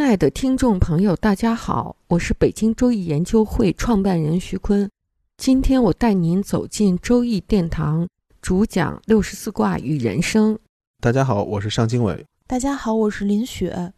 [0.00, 4.90] 亲爱的听众朋友，大家好，我是北京周易研究会创办人徐坤。
[5.36, 8.08] 今天我带您走进周易殿堂，
[8.40, 10.58] 主讲六十四卦与人生。
[11.00, 12.24] 大家好，我是尚经纬。
[12.46, 13.92] 大家好，我是林雪。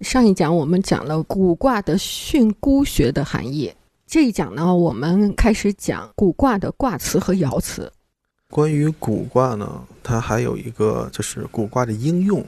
[0.00, 3.70] 上一讲我们讲了古卦的训诂学的含义，
[4.06, 7.92] 这一讲呢，我们开始讲古卦的卦辞和爻辞。
[8.50, 12.42] 关于古卦呢，它还有一个就是古卦的应用。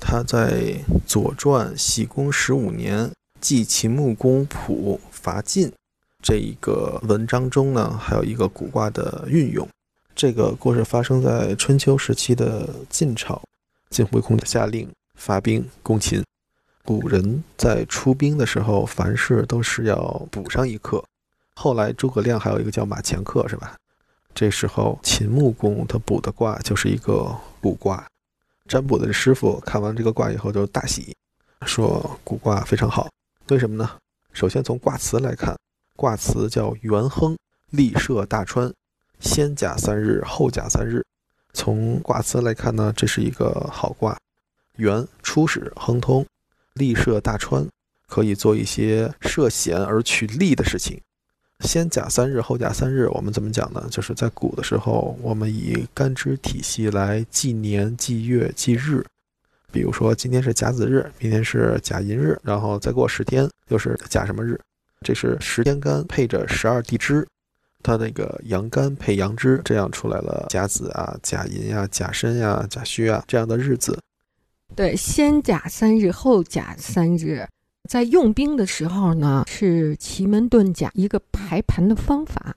[0.00, 0.60] 他在
[1.06, 5.72] 《左传》喜公十五年祭秦穆公普伐晋
[6.22, 9.68] 这一个文章中呢，还有一个古卦的运用。
[10.14, 13.40] 这个故事发生在春秋时期的晋朝，
[13.90, 16.22] 晋惠公下令发兵攻秦。
[16.84, 21.04] 古人在出兵的时候，凡事都是要补上一课。
[21.54, 23.76] 后来诸葛亮还有一个叫马前课，是吧？
[24.34, 28.06] 这时候秦穆公他补的卦就是一个卜卦。
[28.68, 31.16] 占卜的师傅看完这个卦以后就大喜，
[31.66, 33.08] 说古卦非常好。
[33.48, 33.90] 为什么呢？
[34.34, 35.58] 首先从卦辞来看，
[35.96, 37.36] 卦辞叫元亨，
[37.70, 38.70] 利涉大川，
[39.20, 41.02] 先甲三日，后甲三日。
[41.54, 44.16] 从卦辞来看呢，这是一个好卦。
[44.76, 46.24] 元初始亨通，
[46.74, 47.66] 利涉大川，
[48.06, 51.00] 可以做一些涉险而取利的事情。
[51.64, 53.86] 先甲三日，后甲三日，我们怎么讲呢？
[53.90, 59.04] 就是在古的时候，我们以干支体系来纪年、纪月、纪日。
[59.70, 64.58] 比如说，今天是甲子日，明天是甲寅日，然后再过十天又是甲什么日？
[65.02, 67.26] 这是十天干配着十二地支，
[67.82, 73.98] 它那个阳干配阳支，这样出来了甲子啊、甲寅呀、甲申呀、甲戌啊这样的日子。
[74.74, 77.46] 对，先甲三日，后甲三日。
[77.88, 82.54] 在用兵的时候呢，是奇门遁甲一个排盘的方法。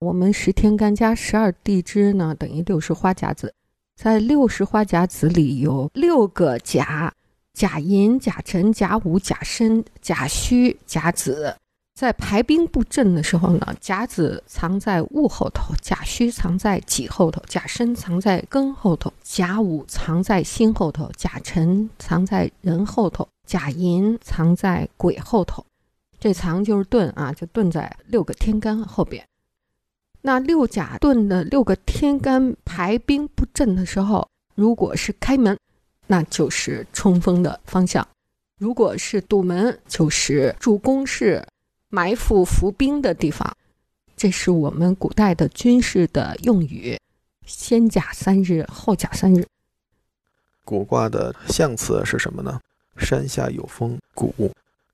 [0.00, 3.54] 我们十天干加十二地支呢，等于六十花甲子。
[3.94, 7.14] 在六十花甲子里有六个甲：
[7.54, 11.54] 甲寅、甲辰、甲午、甲申、甲戌、甲子。
[11.94, 23.28] 在排兵布阵的时候呢，甲子藏在戊后头，甲戌藏在己后头，甲申藏在庚后头，甲午藏在辛后头，甲辰藏在壬后头。
[23.46, 25.64] 甲寅藏在癸后头，
[26.18, 29.26] 这藏就是遁啊，就遁在六个天干后边。
[30.22, 35.58] 那六甲遁的六个天干排兵布阵的时候，如果是开门，
[36.06, 38.04] 那就是冲锋的方向；
[38.58, 41.44] 如果是堵门，就是筑工事、
[41.88, 43.52] 埋伏伏兵的地方。
[44.16, 46.96] 这是我们古代的军事的用语：
[47.44, 49.44] 先甲三日，后甲三日。
[50.64, 52.60] 古卦的象辞是什么呢？
[53.02, 54.50] 山下有风，谷。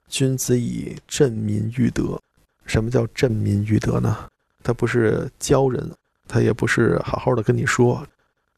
[0.09, 2.19] 君子以振民育德。
[2.65, 4.27] 什么叫振民育德呢？
[4.63, 5.91] 他不是教人，
[6.27, 8.07] 他也不是好好的跟你说。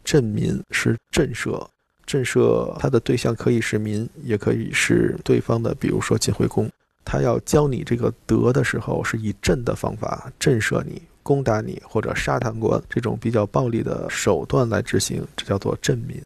[0.02, 1.66] 振民是震慑，
[2.06, 6.70] 震慑他的对象可以是民，也可以是对方的，比如说晋惠公。
[7.04, 16.20] 他要教你这个德的时候，是以震的方法震慑你、攻打你，或者杀贪官这种比较暴力的手段来执行，这叫做震民。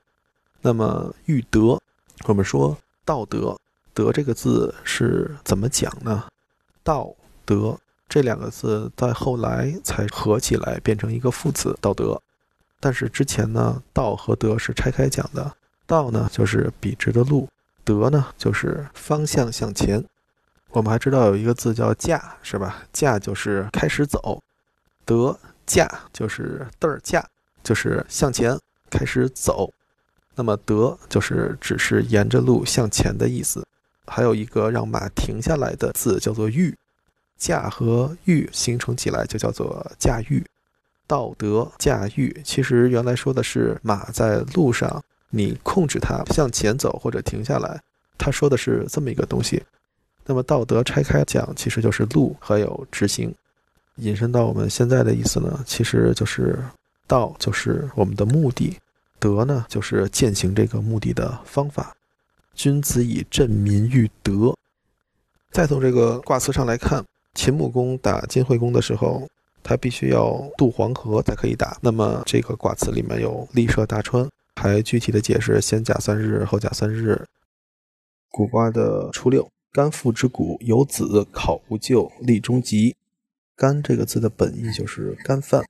[0.61, 1.81] 那么育德，
[2.27, 2.77] 我们说。
[3.05, 3.59] 道德，
[3.93, 6.25] 德这个字是怎么讲呢？
[6.83, 7.79] 道德
[8.09, 12.21] 这两个字在后来才合起来变成一个副词，道德。
[12.81, 15.55] 但是之前呢，道和德是拆开讲的。
[15.87, 17.49] 道呢就是笔直的路，
[17.85, 20.03] 德呢就是方向向前。
[20.71, 22.83] 我们还知道有一个字叫驾，是吧？
[22.93, 24.43] 驾就是开始走，
[25.05, 27.25] 德驾就是嘚儿驾，
[27.63, 28.59] 就是向前
[28.91, 29.71] 开始走。
[30.35, 33.65] 那么德就是只是沿着路向前的意思，
[34.07, 36.77] 还有一个让马停下来的字叫做御，
[37.39, 40.45] 驾和驭形成起来就叫做驾驭。
[41.07, 47.81] 道德驾驭其实原来说的是马在路上，你控制它向前走或者停下来，
[48.17, 49.63] 他说的是这么一个东西。
[50.27, 53.35] 那么道德拆开讲，其实就是路还有执行。
[53.97, 56.59] 引申到我们现在的意思呢，其实就是
[57.07, 58.77] 道就是我们的目的。
[59.19, 61.97] 德呢，就是践行这个目的的方法。
[62.55, 64.55] 君子以振民育德。
[65.51, 69.29] 再从这个卦辞上来看，秦穆公打晋惠公的时候，
[69.63, 71.77] 他必须要渡黄河才可以打。
[71.81, 77.27] 那么这个卦辞里面有利涉大川，还具体的解释先甲三日，后甲三日。
[78.31, 82.97] 古卦的初六，肝父之谷，有子，考无咎，立中吉。
[83.57, 85.63] 肝这个字的本意就是干饭，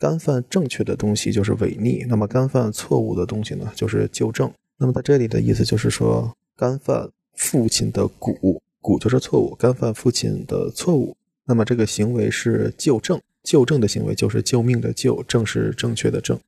[0.00, 4.50] 干犯正确的东西就是违逆，那么干犯错误的东西呢，就是纠正。
[4.78, 11.14] 那么在这里的意思就是说，干犯父亲的谷，谷就是错误，干犯父亲的错误。
[11.44, 16.40] 那么这个行为是纠正，纠正的行为就是救命的救，正是正确的正。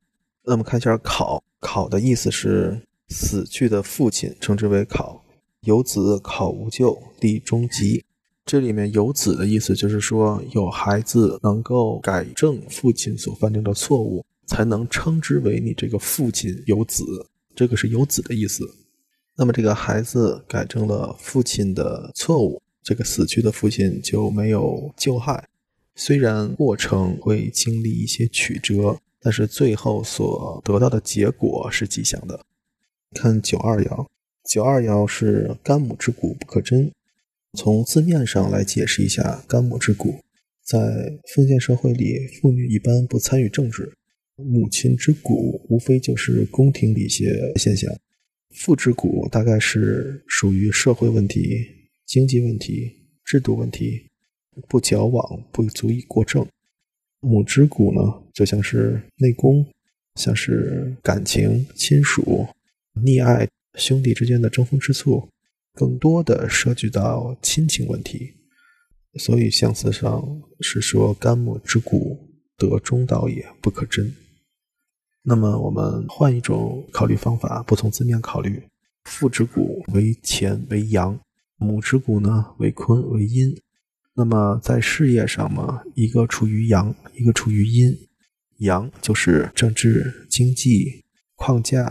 [0.47, 5.23] 那么看一下考，考的意思是死去的父亲，称之为考。
[5.61, 8.03] 有子考无咎，立中极。
[8.45, 17.05] 这里面有子的意思就是说，有孩子能够改正父亲所犯定的错误，才能称之为你这个父亲有子。
[17.55, 18.65] 这个是有子的意思，
[19.37, 25.49] 那么这个孩子改正了父亲的错误，这个死去的父亲就没有救害。
[25.95, 32.41] 虽然过程会经历一些曲折，但是最后所得到的结果是吉祥的。
[33.15, 34.07] 看九二爻，
[34.45, 36.91] 九二爻是干母之骨不可贞。
[37.59, 40.19] 从字面上来解释一下，干母之骨，
[40.65, 43.93] 在封建社会里，妇女一般不参与政治。
[44.37, 47.95] 母亲之骨无非就是宫廷里一些现象，
[48.55, 51.67] 父之骨大概是属于社会问题、
[52.07, 52.91] 经济问题、
[53.25, 54.11] 制度问题，
[54.67, 56.47] 不矫枉不足以过正。
[57.21, 58.01] 母之骨呢，
[58.33, 59.65] 就像是内功，
[60.17, 62.47] 像是感情、亲属、
[62.95, 65.29] 溺爱、兄弟之间的争风吃醋，
[65.75, 68.35] 更多的涉及到亲情问题。
[69.19, 74.15] 所以相辞上是说干母之骨得中道也，不可贞。
[75.23, 78.63] 那么我们换一种考虑方法，不从字面考虑，
[79.05, 81.21] 父之骨为乾为阳，
[81.57, 83.55] 母之骨呢为坤为阴。
[84.15, 87.95] 那么在事业上嘛，一个处于阳，一个处于阴。
[88.59, 91.03] 阳就是政治、经济
[91.35, 91.85] 框架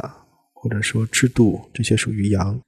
[0.54, 2.62] 或者说制度，这些属于阳。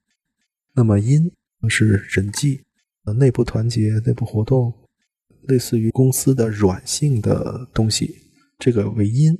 [0.75, 1.31] 那么阴
[1.69, 2.61] 是人际、
[3.05, 4.73] 呃内部团结、内部活动，
[5.47, 8.15] 类似于公司的软性的东西，
[8.59, 9.37] 这个为阴。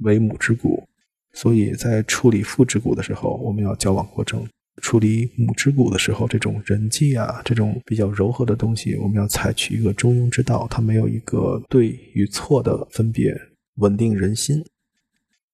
[0.00, 0.86] 为母之骨，
[1.32, 4.42] 所以在处理父之骨的时候，我们要矫枉过正；
[4.82, 13.34] 处理母之骨的时候，这种人际啊，这种比较柔和的东西，我们要采取一个中庸之道，它没有一个对与错的分别，
[13.76, 14.62] 稳定人心。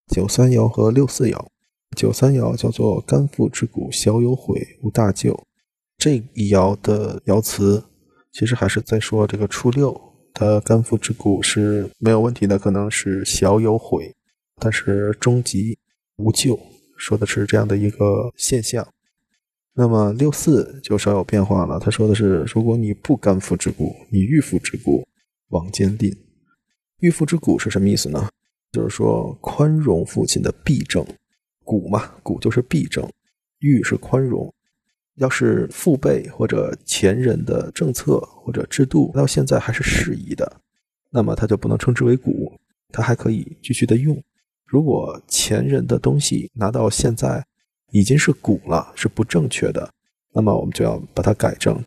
[0.08, 1.46] 九三爻和六四爻，
[1.94, 5.46] 九三爻叫做“肝父之谷，小有悔，无大咎”。
[5.98, 7.84] 这一爻的爻辞，
[8.32, 9.98] 其实还是在说这个初六，
[10.32, 14.14] 他肝父之谷是没有问题的，可能是小有悔。
[14.56, 15.78] 但是终极
[16.16, 16.58] 无救，
[16.96, 18.86] 说的是这样的一个现象。
[19.74, 25.06] 那么六四就稍有变化了，他说的是：如果你不甘父之谷，你欲父之谷，
[25.48, 26.16] 往坚定。
[27.00, 28.28] 欲父之谷是什么意思呢？
[28.70, 31.04] 就是说宽容父亲的弊政，
[31.64, 33.08] 骨嘛，骨就是必正，
[33.60, 34.52] 欲是宽容。
[35.16, 40.60] 要是父辈或者前人的政策或者制度到现在还是适宜的，
[41.10, 42.58] 那么它就不能称之为骨，
[42.90, 44.20] 它还可以继续的用。
[44.64, 47.44] 如果前人的东西拿到现在
[47.90, 49.92] 已经是古了，是不正确的，
[50.32, 51.78] 那么我们就要把它改正。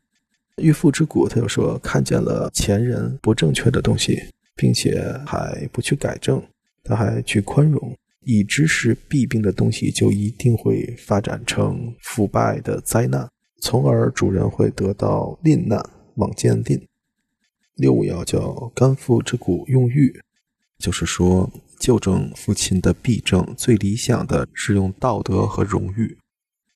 [0.58, 4.22] 欲父之古，他就说看见了前人不正确的东西，
[4.56, 6.42] 并且还不去改正，
[6.84, 13.30] 他还去宽容，已知是弊病的东西，就一定会发展成腐败的灾难，
[13.62, 15.82] 从而主人会得到吝难，
[16.16, 16.86] 往见吝。
[17.76, 20.20] 六五爻叫肝父之骨用欲，
[20.78, 21.50] 就是说。
[21.78, 26.18] 纠正父亲的弊症，最理想的是用道德和荣誉。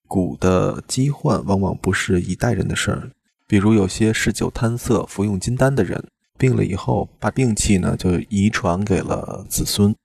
[0.10, 3.12] 谷的疾患往往不是一代人的事儿，
[3.48, 6.06] 比如有些嗜酒贪色、服用金丹的人，
[6.38, 9.96] 病了以后，把病气呢就遗传给了子孙。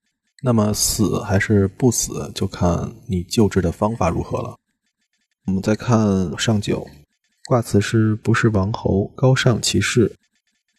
[0.46, 4.54] 那么死还是不死，就看你救治的方法如何了。
[5.46, 6.86] 我们再看上九，
[7.46, 10.14] 卦辞是不是王侯高尚其士？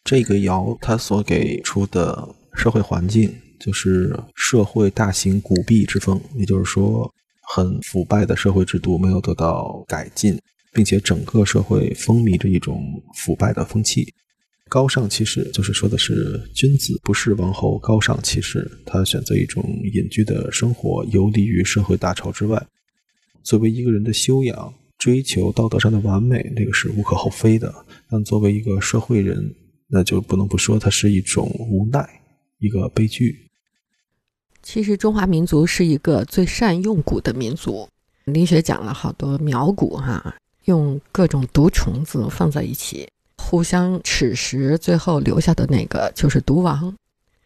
[0.04, 3.36] 这个爻它所给出的社会环境。
[3.58, 10.40] 就是社会大行古弊之风，也就是说，很腐败的社会制度没有得到改进，
[10.74, 14.14] 并且整个社会风靡着一种腐败的风气。
[14.70, 22.66] 高尚其实，就是说的是君子不是王侯，高尚其实，他选择一种隐居的生活，游离于社会大潮之外。
[23.44, 27.74] 作为一个人的修养，追求道德上的完美，这个是无可厚非的。
[28.10, 29.54] 但作为一个社会人，
[29.88, 32.22] 那就不能不说，它是一种无奈，
[32.58, 33.48] 一个悲剧。
[34.64, 37.88] 其实中华民族是一个最善用蛊的民族。
[38.26, 43.08] 林雪讲了好多苗蛊哈，用各种毒虫子放在一起，
[43.48, 46.92] 互相吃食，最后留下的那个就是毒王。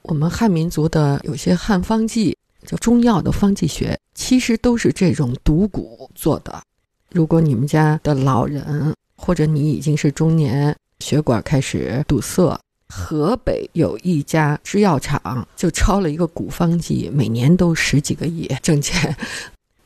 [0.04, 6.64] 我们汉民族的有些汉方剂，就中药的方剂学，其实都是这种毒蛊做的。
[7.12, 19.14] 如果你们家的老人，或者你已经是中年，血管开始堵塞，河北有一家制药厂就抄了一个古方剂，每年都十几个亿挣钱。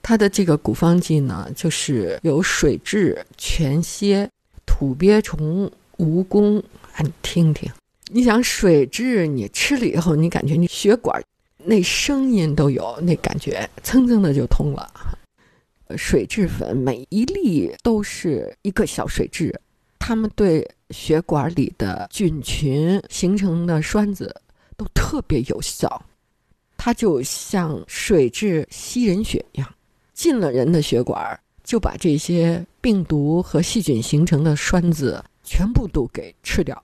[0.03, 4.29] 它的这个古方剂呢，就是有水蛭、全蝎、
[4.63, 6.59] 土鳖虫、蜈蚣
[6.93, 7.01] 啊。
[7.01, 7.71] 你听听，
[8.12, 11.21] 你想水蛭，你吃了以后，你感觉你血管
[11.57, 14.89] 那声音都有，那感觉蹭蹭的就通了。
[15.97, 19.53] 水蛭粉每一粒都是一个小水蛭，
[20.00, 24.35] 它们对血管里的菌群形成的栓子
[24.75, 26.03] 都特别有效。
[26.77, 29.73] 它就像水蛭吸人血一样，
[30.13, 36.81] 进了人的血管，就把这些病毒和细菌形成的栓子全部都给吃掉。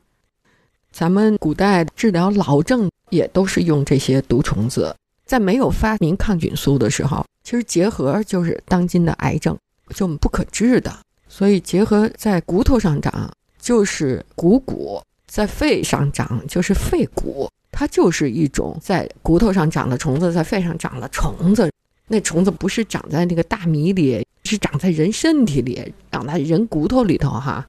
[0.92, 4.96] 咱们古代治疗老症也都是用这些毒虫子。
[5.26, 9.56] 在没有发明抗菌素的时候，其实结核就是当今的癌症，
[9.94, 10.92] 就不可治的。
[11.28, 17.48] 所以结核在骨头上长就是股骨蛊，在肺上长就是肺骨。
[17.72, 21.72] 它就是一种在骨头上长的虫子，在肺上长了虫子。
[22.08, 27.64] 那虫子不是长在那个大米里，是长在人身体里，长在人骨头里头哈。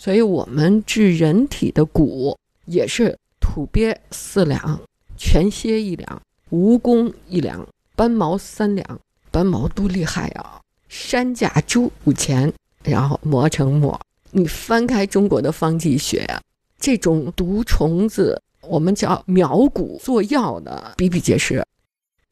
[0.00, 4.80] 所以我们治人体的蛊也是土鳖四两，
[5.18, 6.22] 全蝎一两。
[6.50, 8.98] 蜈蚣一两，斑毛三两，
[9.30, 10.58] 斑毛多厉害啊！
[10.88, 12.50] 山甲猪五钱，
[12.82, 14.00] 然后磨成末。
[14.30, 16.40] 你翻开中国的方剂学呀，
[16.78, 21.62] 这种毒虫子，我们叫苗蛊做药的比比皆是。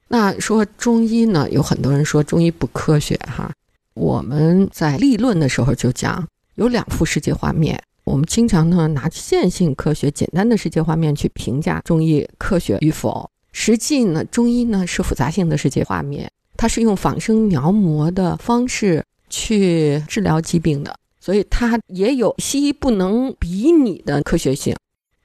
[0.08, 3.52] 那说中医呢，有很多人说中医不科学哈。
[3.92, 6.26] 我们在立论的时候就讲，
[6.58, 7.80] 有两幅世界画面。
[8.02, 13.30] 我们经常呢拿线性科学、简单的世界画面去评价中医科学与否。
[13.52, 24.74] 实际呢，中医呢是复杂性的世界画面，它是用仿生描摹的方式去治疗疾病的，所以它也有西医不能比拟的科学性。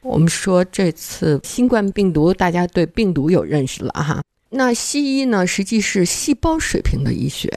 [0.02, 4.22] 我们说这次新冠病毒，大家对病毒有认识了哈。
[4.50, 7.50] 那西医呢，实际是细胞水平的医学，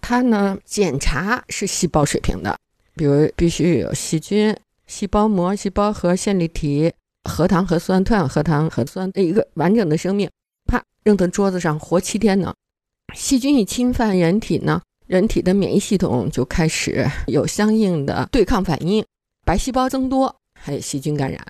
[0.00, 2.58] 它呢检查是细胞水平的，
[2.94, 4.56] 比如必须有细菌、
[4.86, 6.92] 细胞膜、细胞核、线粒体。
[7.24, 10.28] 核糖核酸、脱氧核糖核酸的一个完整的生命，
[10.66, 12.52] 啪扔到桌子上活七天呢。
[13.14, 19.06] 细菌一侵犯人体呢，人体的免疫系统就开始有相应的对抗反应，
[19.46, 21.40] 白细胞增多，还有细菌感染。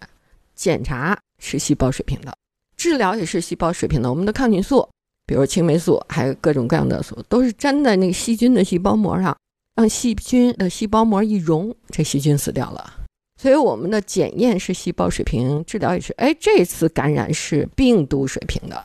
[0.54, 2.36] 检查是细胞水平的，
[2.76, 4.10] 治疗也是细胞水平的。
[4.10, 4.86] 我们的抗菌素，
[5.24, 9.34] 比如青霉素，还有各种各样的素，都是粘在那个细菌的细胞膜上，
[9.74, 12.92] 让细菌的细胞膜一溶，这细菌死掉了。
[13.40, 16.12] 所以我们的检验是细胞水平，治疗也是。
[16.12, 18.84] 哎，这次感染是病毒水平的。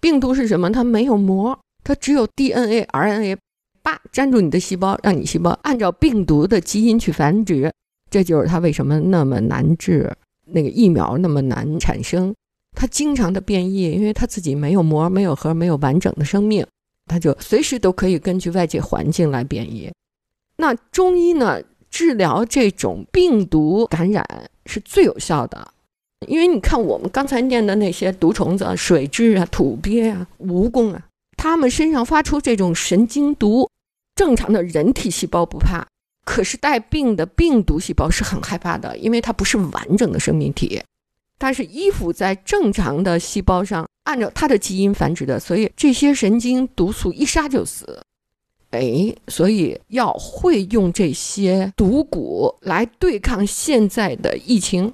[0.00, 0.70] 病毒是什么？
[0.70, 3.36] 它没有膜，它只有 DNA、RNA，
[3.82, 7.70] 叭粘住你的细胞，让你细胞按照病毒的基因去繁殖。
[8.10, 10.10] 这就是它为什么那么难治，
[10.46, 12.34] 那个疫苗那么难产生。
[12.74, 16.66] 它经常的变异，因为它自己没有膜、没有核、没有完整的生命，
[17.06, 19.90] 它就随时都可以根据外界环境来变异。
[20.60, 21.60] 那中医呢？
[21.90, 24.24] 治疗这种病毒感染
[24.64, 25.72] 是最有效的，
[26.28, 31.02] 因为你看我们刚才念的那些毒虫子、水蛭啊、土鳖啊、蜈蚣啊，
[31.36, 33.68] 它们身上发出这种神经毒，
[34.14, 35.84] 正常的人体细胞不怕，
[36.24, 40.80] 可是带病的病毒细胞是很害怕的，因为它不是完整的生命体，
[41.40, 48.00] 它是依附在正常的细胞上，按照它的基因繁殖的，所以这些神经毒素一杀就死。
[48.70, 54.92] 哎，所以要会用这些毒蛊来对抗现在的疫情。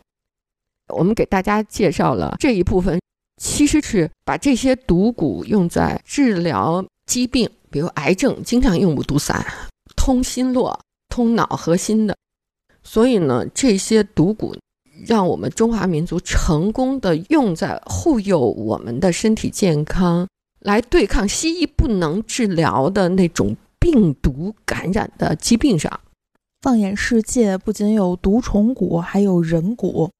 [0.88, 2.98] 我们给大家介绍了这一部分，
[3.36, 9.44] 其实是把这些毒蛊用在治疗疾病，比如癌症，经常用五毒散，
[9.94, 10.80] 通心络、
[11.10, 12.16] 通脑核心的。
[12.82, 14.56] 所以呢，这些毒蛊
[15.06, 20.26] 让我们中华民族成功的用在护佑我们的身体健康，
[20.60, 23.54] 来对抗西医不能治疗的那种。
[23.96, 26.00] 病毒感染的疾病上，
[26.60, 30.10] 放眼世界，不仅有毒虫蛊，还有人蛊。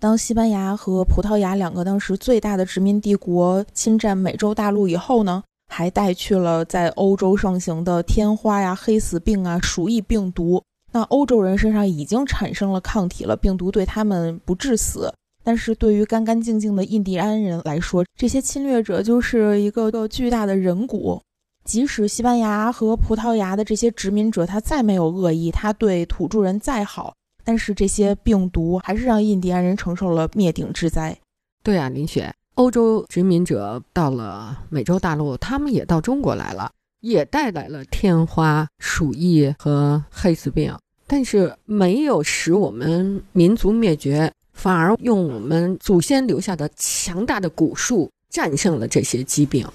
[0.00, 10.62] 当西班牙和葡萄牙两个当时最大的殖民帝国侵占美洲大陆以后呢，还带去了在欧洲盛行的天花呀、黑死病啊、鼠疫病毒。
[10.92, 15.12] 那欧洲人身上已经产生了抗体了，病毒对他们不致死，
[15.42, 21.20] 但是对于干干净净的印第安人来说，这些侵略者就是一个个巨大的人蛊。
[21.64, 31.16] 即使西班牙和葡萄牙的这些殖民者他再没有恶意，他对土著人再好，但是这些病毒还是让印第安人承受了灭顶之灾。
[31.62, 49.66] 对啊，林雪，欧洲殖民者到了美洲大陆，他们也到中国来了，也带来了天花、鼠疫和黑死病，但是没有使我们民族灭绝，反而用我们祖先留下的强大的古树战胜了这些疾病。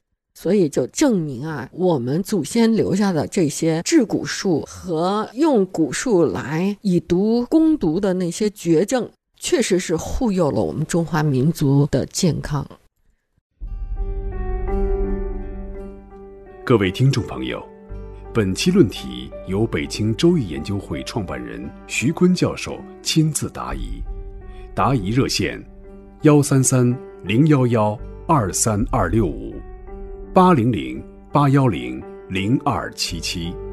[0.42, 9.10] 所以就证明啊，我们祖先留下的这些治蛊术和用蛊术来以毒攻毒的那些绝症。
[9.38, 12.66] 确实是护佑了我们中华民族的健康。
[16.64, 17.62] 各位听众朋友，
[18.34, 24.02] 本期论题由北京周易研究会创办人徐坤教授亲自答疑，
[24.74, 25.62] 答疑热线：
[26.22, 29.54] 幺三三零幺幺二三二六五
[30.32, 33.69] 八零零八幺零零二七七。